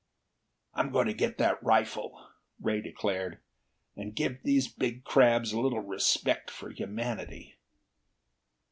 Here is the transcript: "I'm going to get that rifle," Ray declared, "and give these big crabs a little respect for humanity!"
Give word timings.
"I'm 0.73 0.89
going 0.91 1.05
to 1.05 1.13
get 1.13 1.37
that 1.37 1.61
rifle," 1.61 2.29
Ray 2.59 2.81
declared, 2.81 3.37
"and 3.95 4.15
give 4.15 4.41
these 4.41 4.67
big 4.67 5.03
crabs 5.03 5.53
a 5.53 5.59
little 5.61 5.79
respect 5.81 6.49
for 6.49 6.71
humanity!" 6.71 7.53